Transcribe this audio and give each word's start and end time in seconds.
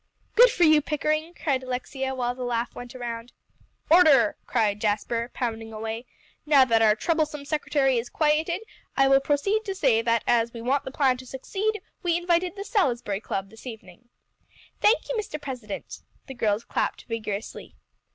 "Good 0.33 0.49
for 0.49 0.63
you, 0.63 0.81
Pickering," 0.81 1.35
cried 1.35 1.61
Alexia, 1.61 2.15
while 2.15 2.33
the 2.33 2.41
laugh 2.41 2.73
went 2.73 2.95
around. 2.95 3.33
"Order!" 3.87 4.35
cried 4.47 4.81
Jasper, 4.81 5.29
pounding 5.35 5.71
away. 5.71 6.07
"Now 6.43 6.65
that 6.65 6.81
our 6.81 6.95
troublesome 6.95 7.45
secretary 7.45 7.99
is 7.99 8.09
quieted, 8.09 8.61
I 8.97 9.07
will 9.07 9.19
proceed 9.19 9.63
to 9.65 9.75
say 9.75 10.01
that 10.01 10.23
as 10.25 10.53
we 10.53 10.59
want 10.63 10.85
the 10.85 10.91
plan 10.91 11.17
to 11.17 11.27
succeed, 11.27 11.83
we 12.01 12.17
invited 12.17 12.55
the 12.55 12.63
Salisbury 12.65 13.19
Club 13.19 13.51
this 13.51 13.67
evening." 13.67 14.09
"Thank 14.81 15.07
you, 15.07 15.15
Mr. 15.15 15.39
President," 15.39 16.01
the 16.25 16.33
girls 16.33 16.63
clapped 16.63 17.03
vigorously. 17.03 17.75